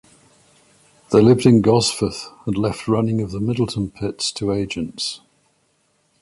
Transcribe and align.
They 1.11 1.21
lived 1.21 1.45
in 1.45 1.61
Gosforth 1.61 2.35
and 2.47 2.57
left 2.57 2.87
running 2.87 3.21
of 3.21 3.29
the 3.29 3.39
Middleton 3.39 3.91
pits 3.91 4.31
to 4.31 4.51
agents. 4.51 5.21